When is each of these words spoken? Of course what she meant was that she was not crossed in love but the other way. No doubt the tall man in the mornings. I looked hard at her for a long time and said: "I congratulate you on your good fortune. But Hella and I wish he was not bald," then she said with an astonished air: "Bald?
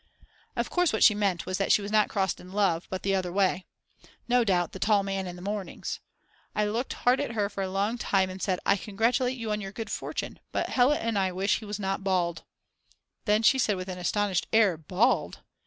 Of 0.55 0.71
course 0.71 0.91
what 0.91 1.03
she 1.03 1.13
meant 1.13 1.45
was 1.45 1.59
that 1.59 1.71
she 1.71 1.83
was 1.83 1.91
not 1.91 2.09
crossed 2.09 2.39
in 2.39 2.51
love 2.53 2.87
but 2.89 3.03
the 3.03 3.13
other 3.13 3.31
way. 3.31 3.67
No 4.27 4.43
doubt 4.43 4.71
the 4.71 4.79
tall 4.79 5.03
man 5.03 5.27
in 5.27 5.35
the 5.35 5.43
mornings. 5.43 5.99
I 6.55 6.65
looked 6.65 6.93
hard 6.93 7.19
at 7.19 7.33
her 7.33 7.49
for 7.51 7.61
a 7.61 7.69
long 7.69 7.99
time 7.99 8.27
and 8.27 8.41
said: 8.41 8.57
"I 8.65 8.77
congratulate 8.77 9.37
you 9.37 9.51
on 9.51 9.61
your 9.61 9.71
good 9.71 9.91
fortune. 9.91 10.39
But 10.51 10.69
Hella 10.69 10.97
and 10.97 11.19
I 11.19 11.31
wish 11.31 11.59
he 11.59 11.65
was 11.65 11.79
not 11.79 12.03
bald," 12.03 12.43
then 13.25 13.43
she 13.43 13.59
said 13.59 13.75
with 13.75 13.89
an 13.89 13.99
astonished 13.99 14.47
air: 14.51 14.75
"Bald? 14.75 15.43